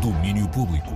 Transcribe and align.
Domínio 0.00 0.48
Público. 0.48 0.90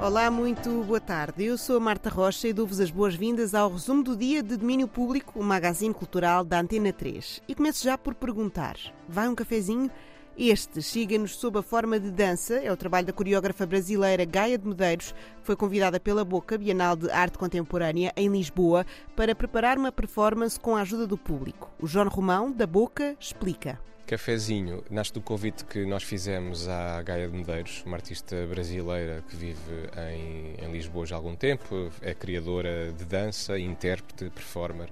Olá, 0.00 0.30
muito 0.30 0.84
boa 0.84 1.00
tarde. 1.00 1.44
Eu 1.44 1.58
sou 1.58 1.76
a 1.76 1.80
Marta 1.80 2.08
Rocha 2.08 2.48
e 2.48 2.52
dou-vos 2.52 2.80
as 2.80 2.90
boas-vindas 2.90 3.54
ao 3.54 3.70
resumo 3.70 4.02
do 4.02 4.16
dia 4.16 4.42
de 4.42 4.56
Domínio 4.56 4.86
Público, 4.86 5.40
o 5.40 5.42
magazine 5.42 5.92
cultural 5.92 6.44
da 6.44 6.60
Antena 6.60 6.92
3. 6.92 7.42
E 7.48 7.54
começo 7.54 7.82
já 7.82 7.98
por 7.98 8.14
perguntar: 8.14 8.76
vai 9.08 9.28
um 9.28 9.34
cafezinho? 9.34 9.90
Este 10.36 10.80
chega-nos 10.80 11.34
sob 11.34 11.58
a 11.58 11.62
forma 11.62 11.98
de 11.98 12.12
dança, 12.12 12.54
é 12.54 12.70
o 12.70 12.76
trabalho 12.76 13.08
da 13.08 13.12
coreógrafa 13.12 13.66
brasileira 13.66 14.24
Gaia 14.24 14.56
de 14.56 14.68
Medeiros, 14.68 15.10
que 15.10 15.42
foi 15.42 15.56
convidada 15.56 15.98
pela 15.98 16.24
Boca 16.24 16.56
Bienal 16.56 16.94
de 16.94 17.10
Arte 17.10 17.36
Contemporânea 17.36 18.12
em 18.16 18.28
Lisboa 18.28 18.86
para 19.16 19.34
preparar 19.34 19.76
uma 19.76 19.90
performance 19.90 20.58
com 20.60 20.76
a 20.76 20.82
ajuda 20.82 21.08
do 21.08 21.18
público. 21.18 21.68
O 21.80 21.88
João 21.88 22.08
Romão, 22.08 22.52
da 22.52 22.68
Boca, 22.68 23.16
explica. 23.18 23.80
Cafezinho 24.08 24.82
nasce 24.88 25.12
do 25.12 25.20
convite 25.20 25.66
que 25.66 25.84
nós 25.84 26.02
fizemos 26.02 26.66
à 26.66 27.02
Gaia 27.02 27.28
de 27.28 27.36
Medeiros, 27.36 27.82
uma 27.84 27.98
artista 27.98 28.34
brasileira 28.46 29.22
que 29.28 29.36
vive 29.36 29.60
em, 29.98 30.54
em, 30.64 30.72
Lisboa 30.72 31.04
já 31.04 31.14
há 31.14 31.18
algum 31.18 31.36
tempo, 31.36 31.92
é 32.00 32.14
criadora 32.14 32.90
de 32.90 33.04
dança, 33.04 33.58
intérprete, 33.58 34.30
performer. 34.30 34.88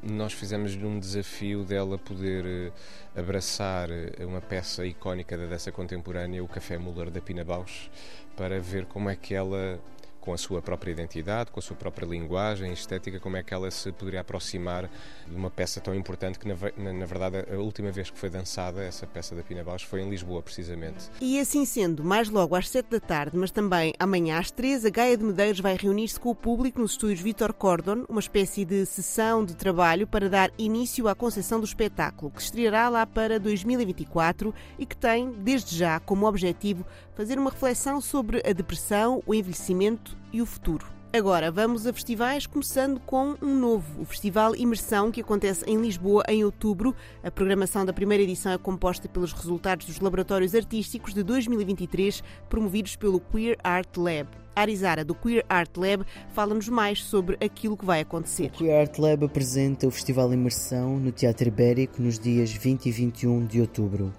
Nós 0.00 0.32
fizemos-lhe 0.32 0.86
um 0.86 1.00
desafio 1.00 1.64
dela 1.64 1.98
poder 1.98 2.46
eh, 2.46 3.20
abraçar 3.20 3.90
eh, 3.90 4.24
uma 4.24 4.40
peça 4.40 4.86
icónica 4.86 5.36
da 5.36 5.46
dança 5.46 5.72
contemporânea, 5.72 6.42
o 6.42 6.46
Café 6.46 6.78
Muller 6.78 7.10
da 7.10 7.20
Pina 7.20 7.42
Bausch, 7.42 7.90
para 8.36 8.60
ver 8.60 8.86
como 8.86 9.10
é 9.10 9.16
que 9.16 9.34
ela 9.34 9.80
com 10.22 10.32
a 10.32 10.38
sua 10.38 10.62
própria 10.62 10.92
identidade, 10.92 11.50
com 11.50 11.58
a 11.58 11.62
sua 11.62 11.76
própria 11.76 12.06
linguagem 12.06 12.72
estética, 12.72 13.18
como 13.18 13.36
é 13.36 13.42
que 13.42 13.52
ela 13.52 13.70
se 13.70 13.90
poderia 13.90 14.20
aproximar 14.20 14.88
de 15.26 15.34
uma 15.34 15.50
peça 15.50 15.80
tão 15.80 15.94
importante 15.94 16.38
que, 16.38 16.46
na, 16.46 16.54
na, 16.76 16.92
na 16.92 17.04
verdade, 17.04 17.44
a 17.52 17.58
última 17.58 17.90
vez 17.90 18.08
que 18.08 18.16
foi 18.16 18.30
dançada, 18.30 18.82
essa 18.82 19.04
peça 19.04 19.34
da 19.34 19.42
Pina 19.42 19.64
Bausch, 19.64 19.84
foi 19.84 20.00
em 20.00 20.08
Lisboa, 20.08 20.40
precisamente. 20.40 21.10
E 21.20 21.40
assim 21.40 21.64
sendo, 21.64 22.04
mais 22.04 22.28
logo 22.28 22.54
às 22.54 22.68
sete 22.68 22.88
da 22.90 23.00
tarde, 23.00 23.36
mas 23.36 23.50
também 23.50 23.92
amanhã 23.98 24.38
às 24.38 24.52
três, 24.52 24.84
a 24.84 24.90
Gaia 24.90 25.16
de 25.16 25.24
Medeiros 25.24 25.58
vai 25.58 25.76
reunir-se 25.76 26.20
com 26.20 26.30
o 26.30 26.34
público 26.34 26.80
nos 26.80 26.92
estúdios 26.92 27.20
Vitor 27.20 27.52
Cordon, 27.52 28.04
uma 28.08 28.20
espécie 28.20 28.64
de 28.64 28.86
sessão 28.86 29.44
de 29.44 29.56
trabalho 29.56 30.06
para 30.06 30.30
dar 30.30 30.52
início 30.56 31.08
à 31.08 31.16
concepção 31.16 31.58
do 31.58 31.66
espetáculo, 31.66 32.30
que 32.30 32.40
estreará 32.40 32.88
lá 32.88 33.04
para 33.04 33.40
2024 33.40 34.54
e 34.78 34.86
que 34.86 34.96
tem, 34.96 35.32
desde 35.32 35.76
já, 35.76 35.98
como 35.98 36.26
objetivo 36.26 36.86
fazer 37.14 37.38
uma 37.38 37.50
reflexão 37.50 38.00
sobre 38.00 38.42
a 38.48 38.52
depressão, 38.52 39.22
o 39.26 39.34
envelhecimento 39.34 40.11
e 40.32 40.42
o 40.42 40.46
futuro. 40.46 40.86
Agora 41.14 41.50
vamos 41.50 41.86
a 41.86 41.92
festivais, 41.92 42.46
começando 42.46 42.98
com 43.00 43.36
um 43.42 43.54
novo, 43.54 44.00
o 44.00 44.04
Festival 44.06 44.56
Imersão, 44.56 45.10
que 45.10 45.20
acontece 45.20 45.62
em 45.68 45.76
Lisboa 45.76 46.24
em 46.26 46.42
outubro. 46.42 46.96
A 47.22 47.30
programação 47.30 47.84
da 47.84 47.92
primeira 47.92 48.22
edição 48.22 48.50
é 48.50 48.56
composta 48.56 49.06
pelos 49.08 49.32
resultados 49.34 49.84
dos 49.84 50.00
laboratórios 50.00 50.54
artísticos 50.54 51.12
de 51.12 51.22
2023, 51.22 52.24
promovidos 52.48 52.96
pelo 52.96 53.20
Queer 53.20 53.58
Art 53.62 53.94
Lab. 53.98 54.41
Arizara, 54.54 55.04
do 55.04 55.14
Queer 55.14 55.44
Art 55.48 55.76
Lab, 55.76 56.04
fala-nos 56.32 56.68
mais 56.68 57.02
sobre 57.02 57.36
aquilo 57.44 57.76
que 57.76 57.84
vai 57.84 58.00
acontecer. 58.00 58.46
O 58.46 58.50
Queer 58.50 58.80
Art 58.80 58.98
Lab 58.98 59.24
apresenta 59.24 59.86
o 59.86 59.90
Festival 59.90 60.32
Imersão 60.32 60.98
no 60.98 61.12
Teatro 61.12 61.48
Ibérico 61.48 62.00
nos 62.00 62.18
dias 62.18 62.52
20 62.52 62.86
e 62.86 62.92
21 62.92 63.46
de 63.46 63.60
outubro 63.60 64.12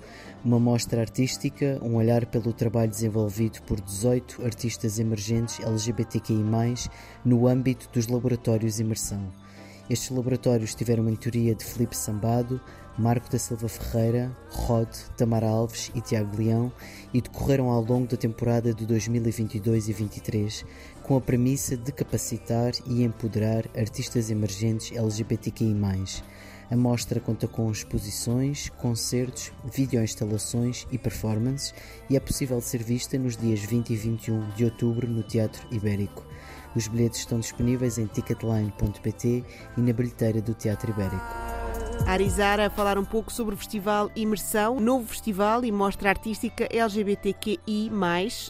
uma 0.44 0.60
mostra 0.60 1.00
artística, 1.00 1.80
um 1.82 1.96
olhar 1.96 2.26
pelo 2.26 2.52
trabalho 2.52 2.90
desenvolvido 2.90 3.62
por 3.62 3.80
18 3.80 4.44
artistas 4.44 5.00
emergentes 5.00 5.60
LGBTQI, 5.62 6.44
no 7.24 7.48
âmbito 7.48 7.90
dos 7.94 8.08
laboratórios 8.08 8.80
Imersão. 8.80 9.32
Estes 9.90 10.12
laboratórios 10.12 10.74
tiveram 10.74 11.04
mentoria 11.04 11.54
de 11.54 11.66
Felipe 11.66 11.98
Sambado, 11.98 12.60
Marco 12.98 13.30
da 13.30 13.38
Silva 13.38 13.68
Ferreira, 13.68 14.32
Rod, 14.50 14.88
Tamara 15.18 15.50
Alves 15.50 15.92
e 15.94 16.00
Tiago 16.00 16.38
Leão 16.38 16.72
e 17.14 17.20
decorreram 17.20 17.70
ao 17.70 17.84
longo 17.84 18.08
da 18.08 18.16
temporada 18.16 18.74
de 18.74 18.86
2022 18.86 19.90
e 19.90 19.94
2023 19.94 20.66
com 21.02 21.18
a 21.18 21.22
premissa 21.22 21.76
de 21.76 21.92
capacitar 21.92 22.72
e 22.88 23.04
empoderar 23.04 23.66
artistas 23.76 24.30
emergentes 24.30 24.96
LGBTQI+, 24.96 25.76
a 26.72 26.78
mostra 26.78 27.20
conta 27.20 27.46
com 27.46 27.70
exposições, 27.70 28.70
concertos, 28.70 29.52
videoinstalações 29.66 30.88
e 30.92 30.98
performances 30.98 31.74
e 32.10 32.16
é 32.16 32.20
possível 32.22 32.62
ser 32.62 32.82
vista 32.82 33.18
nos 33.18 33.36
dias 33.36 33.60
20 33.60 33.90
e 33.90 33.96
21 33.98 34.50
de 34.52 34.64
outubro 34.64 35.08
no 35.08 35.24
Teatro 35.24 35.68
Ibérico. 35.70 36.26
Os 36.76 36.88
bilhetes 36.88 37.20
estão 37.20 37.40
disponíveis 37.40 37.98
em 37.98 38.08
ticketline.pt 38.08 39.44
e 39.78 39.82
na 39.82 39.94
bilheteira 39.94 40.42
do 40.42 40.54
Teatro 40.54 40.92
Ibérico. 40.92 41.54
Arizara 42.08 42.66
a 42.68 42.70
falar 42.70 42.98
um 42.98 43.06
pouco 43.06 43.32
sobre 43.32 43.56
o 43.56 43.58
Festival 43.58 44.12
Imersão, 44.16 44.80
novo 44.80 45.08
festival 45.08 45.64
e 45.64 45.72
mostra 45.72 46.10
artística 46.10 46.68
LGBTQI+, 46.70 47.90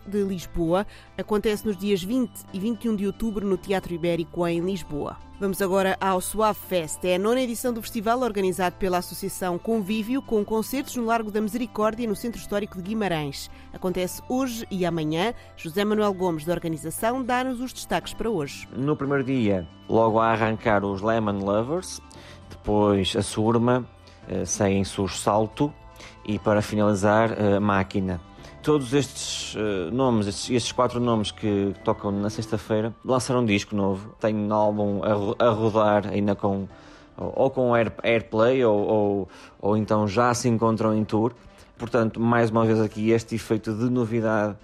de 0.08 0.24
Lisboa. 0.24 0.88
Acontece 1.18 1.66
nos 1.66 1.78
dias 1.78 2.02
20 2.02 2.32
e 2.52 2.60
21 2.60 2.96
de 2.96 3.06
outubro 3.06 3.46
no 3.46 3.58
Teatro 3.58 3.94
Ibérico 3.94 4.48
em 4.48 4.60
Lisboa. 4.62 5.18
Vamos 5.44 5.62
agora 5.62 5.98
ao 6.00 6.22
Suave 6.22 6.58
Fest. 6.70 7.04
É 7.04 7.16
a 7.16 7.20
nona 7.20 7.42
edição 7.42 7.74
do 7.74 7.82
festival 7.82 8.22
organizado 8.22 8.78
pela 8.78 9.00
Associação 9.00 9.60
Convívio, 9.60 10.22
com 10.22 10.42
concertos 10.46 10.96
no 10.96 11.04
Largo 11.04 11.30
da 11.30 11.42
Misericórdia, 11.42 12.08
no 12.08 12.16
Centro 12.16 12.40
Histórico 12.40 12.78
de 12.78 12.84
Guimarães. 12.84 13.52
Acontece 13.74 14.22
hoje 14.30 14.66
e 14.72 14.86
amanhã. 14.86 15.34
José 15.58 15.84
Manuel 15.84 16.14
Gomes, 16.14 16.46
da 16.46 16.54
organização, 16.54 17.22
dá-nos 17.22 17.60
os 17.60 17.74
destaques 17.74 18.14
para 18.14 18.30
hoje. 18.30 18.70
No 18.74 18.96
primeiro 18.96 19.26
dia, 19.26 19.68
logo 19.90 20.18
a 20.18 20.32
arrancar 20.32 20.86
os 20.86 21.02
Lemon 21.02 21.40
Lovers, 21.40 22.00
depois 22.50 23.14
a 23.14 23.22
Surma, 23.22 23.86
eh, 24.30 24.46
seguem-se 24.46 25.02
os 25.02 25.20
Salto 25.20 25.74
e 26.24 26.40
para 26.40 26.62
finalizar 26.62 27.38
a 27.38 27.60
Máquina. 27.60 28.22
Todos 28.64 28.94
estes 28.94 29.56
uh, 29.56 29.92
nomes, 29.92 30.26
estes, 30.26 30.50
estes, 30.50 30.72
quatro 30.72 30.98
nomes 30.98 31.32
que 31.32 31.74
tocam 31.84 32.14
na 32.14 32.30
sexta-feira, 32.30 32.96
lançaram 33.04 33.42
um 33.42 33.46
disco 33.46 33.76
novo. 33.76 34.16
Tem 34.22 34.34
um 34.34 34.54
álbum 34.54 35.02
a, 35.04 35.46
a 35.46 35.50
rodar 35.50 36.08
ainda 36.08 36.34
com 36.34 36.70
ou 37.18 37.50
com 37.50 37.76
air, 37.76 37.92
airplay 38.02 38.64
ou, 38.64 38.80
ou, 38.88 39.30
ou 39.62 39.78
então 39.78 40.08
já 40.08 40.34
se 40.34 40.48
encontram 40.48 40.96
em 40.96 41.04
tour. 41.04 41.34
Portanto, 41.78 42.22
mais 42.22 42.52
uma 42.52 42.66
vez 42.66 42.80
aqui 42.80 43.12
este 43.12 43.36
efeito 43.36 43.74
de 43.74 43.90
novidade 43.90 44.56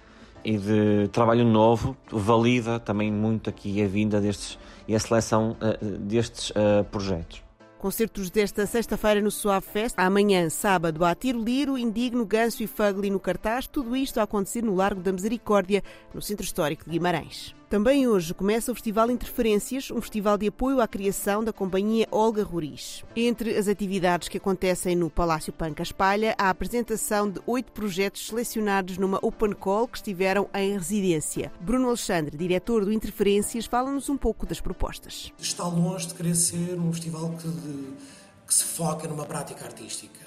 e 0.42 0.56
de 0.56 1.08
trabalho 1.08 1.44
novo 1.44 1.94
valida 2.10 2.80
também 2.80 3.12
muito 3.12 3.50
aqui 3.50 3.82
a 3.84 3.86
vinda 3.86 4.18
destes 4.18 4.58
e 4.88 4.94
a 4.94 4.98
seleção 4.98 5.58
uh, 5.60 5.98
destes 5.98 6.50
uh, 6.50 6.84
projetos. 6.90 7.49
Concertos 7.80 8.28
desta 8.30 8.66
sexta-feira 8.66 9.22
no 9.22 9.30
Suave 9.30 9.64
Fest. 9.64 9.98
Amanhã, 9.98 10.50
sábado, 10.50 11.02
há 11.02 11.14
Tiro 11.14 11.42
Liro, 11.42 11.78
Indigno, 11.78 12.26
Ganso 12.26 12.62
e 12.62 12.66
Fugly 12.66 13.08
no 13.08 13.18
cartaz. 13.18 13.66
Tudo 13.66 13.96
isto 13.96 14.20
a 14.20 14.24
acontecer 14.24 14.62
no 14.62 14.74
Largo 14.74 15.00
da 15.00 15.10
Misericórdia, 15.10 15.82
no 16.12 16.20
Centro 16.20 16.44
Histórico 16.44 16.84
de 16.84 16.90
Guimarães. 16.90 17.54
Também 17.70 18.08
hoje 18.08 18.34
começa 18.34 18.72
o 18.72 18.74
Festival 18.74 19.12
Interferências, 19.12 19.92
um 19.92 20.00
festival 20.00 20.36
de 20.36 20.48
apoio 20.48 20.80
à 20.80 20.88
criação 20.88 21.44
da 21.44 21.52
companhia 21.52 22.04
Olga 22.10 22.42
Roriz. 22.42 23.04
Entre 23.14 23.56
as 23.56 23.68
atividades 23.68 24.26
que 24.26 24.38
acontecem 24.38 24.96
no 24.96 25.08
Palácio 25.08 25.52
Panca 25.52 25.80
Espalha, 25.80 26.34
há 26.36 26.46
a 26.46 26.50
apresentação 26.50 27.30
de 27.30 27.40
oito 27.46 27.70
projetos 27.70 28.26
selecionados 28.26 28.98
numa 28.98 29.20
Open 29.22 29.52
Call 29.52 29.86
que 29.86 29.98
estiveram 29.98 30.50
em 30.52 30.72
residência. 30.72 31.52
Bruno 31.60 31.86
Alexandre, 31.86 32.36
diretor 32.36 32.84
do 32.84 32.92
Interferências, 32.92 33.66
fala-nos 33.66 34.08
um 34.08 34.16
pouco 34.16 34.44
das 34.46 34.60
propostas. 34.60 35.32
Está 35.38 35.62
longe 35.68 36.08
de 36.08 36.14
querer 36.14 36.34
ser 36.34 36.76
um 36.76 36.92
festival 36.92 37.36
que, 37.40 37.46
de, 37.46 37.84
que 38.48 38.52
se 38.52 38.64
foca 38.64 39.06
numa 39.06 39.26
prática 39.26 39.64
artística. 39.64 40.18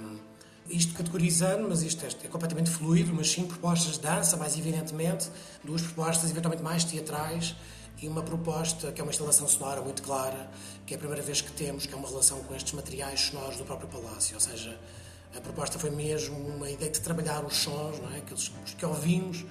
Um, 0.00 0.33
isto 0.68 0.94
categorizando, 0.94 1.68
mas 1.68 1.82
isto 1.82 2.04
é, 2.04 2.28
completamente 2.28 2.70
fluido, 2.70 3.12
mas 3.14 3.30
sim 3.30 3.44
propostas 3.44 3.94
de 3.94 4.00
dança, 4.00 4.36
mais 4.36 4.56
evidentemente, 4.58 5.28
duas 5.62 5.82
propostas 5.82 6.30
eventualmente 6.30 6.62
mais 6.62 6.84
teatrais 6.84 7.54
e 8.00 8.08
uma 8.08 8.22
proposta 8.22 8.90
que 8.92 9.00
é 9.00 9.04
uma 9.04 9.10
instalação 9.10 9.46
sonora 9.46 9.80
muito 9.80 10.02
clara, 10.02 10.50
que 10.86 10.94
é 10.94 10.96
a 10.96 10.98
primeira 10.98 11.22
vez 11.22 11.40
que 11.40 11.52
temos, 11.52 11.86
que 11.86 11.94
é 11.94 11.96
uma 11.96 12.08
relação 12.08 12.38
com 12.44 12.54
estes 12.54 12.72
materiais 12.72 13.20
sonoros 13.20 13.56
do 13.56 13.64
próprio 13.64 13.88
palácio, 13.88 14.34
ou 14.34 14.40
seja, 14.40 14.78
a 15.36 15.40
proposta 15.40 15.78
foi 15.78 15.90
mesmo 15.90 16.36
uma 16.36 16.70
ideia 16.70 16.90
de 16.90 17.00
trabalhar 17.00 17.44
os 17.44 17.56
sons, 17.56 17.98
não 18.00 18.12
é? 18.12 18.18
Aqueles, 18.18 18.50
os 18.64 18.74
que 18.74 18.86
ouvimos, 18.86 19.44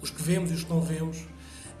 os 0.00 0.10
que 0.10 0.22
vemos 0.22 0.50
e 0.50 0.54
os 0.54 0.64
que 0.64 0.70
não 0.70 0.80
vemos, 0.80 1.18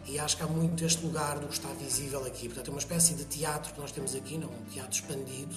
e 0.06 0.18
acho 0.18 0.36
que 0.36 0.42
há 0.42 0.46
muito 0.46 0.84
este 0.84 1.04
lugar 1.04 1.38
do 1.38 1.46
que 1.46 1.54
está 1.54 1.68
visível 1.68 2.24
aqui. 2.24 2.46
Portanto, 2.46 2.68
é 2.68 2.70
uma 2.70 2.78
espécie 2.78 3.14
de 3.14 3.24
teatro 3.24 3.72
que 3.72 3.80
nós 3.80 3.90
temos 3.90 4.14
aqui, 4.14 4.36
não? 4.36 4.48
um 4.48 4.64
teatro 4.70 4.92
expandido, 4.92 5.56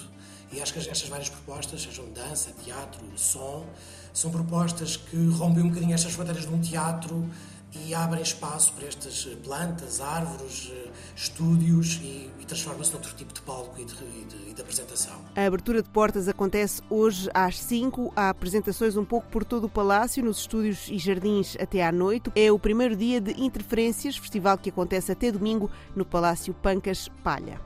e 0.50 0.60
acho 0.60 0.72
que 0.72 0.78
estas 0.78 1.08
várias 1.08 1.28
propostas, 1.28 1.82
sejam 1.82 2.10
dança, 2.12 2.50
teatro, 2.64 3.00
som, 3.16 3.66
são 4.14 4.30
propostas 4.30 4.96
que 4.96 5.16
rompem 5.28 5.62
um 5.62 5.68
bocadinho 5.68 5.94
estas 5.94 6.12
fronteiras 6.12 6.46
de 6.46 6.52
um 6.52 6.60
teatro 6.60 7.28
e 7.74 7.94
abrem 7.94 8.22
espaço 8.22 8.72
para 8.72 8.86
estas 8.86 9.24
plantas, 9.44 10.00
árvores, 10.00 10.72
estúdios 11.14 12.00
e, 12.02 12.30
e 12.40 12.44
transformam-se 12.46 12.92
noutro 12.92 13.14
tipo 13.14 13.32
de 13.32 13.40
palco 13.42 13.80
e 13.80 13.84
de, 13.84 13.94
de, 13.94 14.54
de, 14.54 14.60
apresentação. 14.62 15.16
A 15.36 15.44
abertura 15.44 15.82
de 15.82 15.88
portas 15.88 16.28
acontece 16.28 16.82
hoje 16.88 17.28
às 17.34 17.58
5. 17.58 18.12
Há 18.16 18.30
apresentações 18.30 18.96
um 18.96 19.04
pouco 19.04 19.28
por 19.28 19.44
todo 19.44 19.64
o 19.64 19.68
palácio, 19.68 20.24
nos 20.24 20.38
estúdios 20.38 20.88
e 20.88 20.98
jardins 20.98 21.56
até 21.60 21.84
à 21.84 21.92
noite. 21.92 22.30
É 22.34 22.50
o 22.50 22.58
primeiro 22.58 22.96
dia 22.96 23.20
de 23.20 23.38
Interferências, 23.40 24.16
festival 24.16 24.56
que 24.58 24.70
acontece 24.70 25.12
até 25.12 25.30
domingo 25.30 25.70
no 25.94 26.04
Palácio 26.04 26.54
Pancas 26.54 27.08
Palha. 27.22 27.60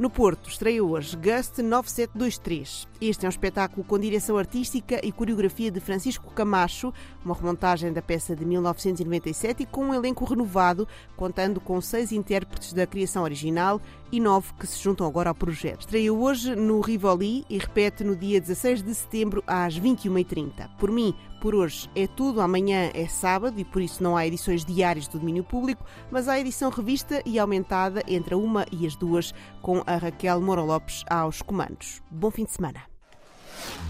No 0.00 0.08
Porto, 0.08 0.48
estreia 0.48 0.82
hoje 0.82 1.14
Gust 1.14 1.58
9723. 1.58 2.88
Este 3.02 3.26
é 3.26 3.28
um 3.28 3.30
espetáculo 3.30 3.84
com 3.84 3.98
direção 3.98 4.38
artística 4.38 4.98
e 5.04 5.12
coreografia 5.12 5.70
de 5.70 5.78
Francisco 5.78 6.32
Camacho, 6.32 6.90
uma 7.22 7.34
remontagem 7.34 7.92
da 7.92 8.00
peça 8.00 8.34
de 8.34 8.42
1997 8.46 9.62
e 9.62 9.66
com 9.66 9.84
um 9.84 9.92
elenco 9.92 10.24
renovado, 10.24 10.88
contando 11.18 11.60
com 11.60 11.78
seis 11.82 12.12
intérpretes 12.12 12.72
da 12.72 12.86
criação 12.86 13.24
original 13.24 13.78
e 14.10 14.18
nove 14.18 14.54
que 14.58 14.66
se 14.66 14.82
juntam 14.82 15.06
agora 15.06 15.28
ao 15.28 15.34
projeto. 15.34 15.80
Estreia 15.80 16.10
hoje 16.10 16.56
no 16.56 16.80
Rivoli 16.80 17.44
e 17.50 17.58
repete 17.58 18.02
no 18.02 18.16
dia 18.16 18.40
16 18.40 18.82
de 18.82 18.94
setembro 18.94 19.44
às 19.46 19.78
21h30. 19.78 20.66
Por 20.78 20.90
mim, 20.90 21.14
por 21.40 21.54
hoje 21.54 21.90
é 21.94 22.06
tudo. 22.06 22.40
Amanhã 22.40 22.90
é 22.94 23.08
sábado 23.08 23.58
e 23.58 23.64
por 23.64 23.82
isso 23.82 24.02
não 24.02 24.16
há 24.16 24.26
edições 24.26 24.64
diárias 24.64 25.08
do 25.08 25.18
domínio 25.18 25.42
público, 25.42 25.84
mas 26.10 26.28
há 26.28 26.38
edição 26.38 26.70
revista 26.70 27.22
e 27.24 27.38
aumentada 27.38 28.02
entre 28.06 28.34
a 28.34 28.36
uma 28.36 28.66
e 28.70 28.86
as 28.86 28.94
duas, 28.94 29.34
com 29.62 29.82
a 29.86 29.96
Raquel 29.96 30.40
Moro 30.40 30.64
Lopes 30.64 31.04
aos 31.08 31.42
comandos. 31.42 32.02
Bom 32.10 32.30
fim 32.30 32.44
de 32.44 32.52
semana. 32.52 32.82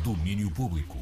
Domínio 0.02 0.50
Público. 0.50 0.96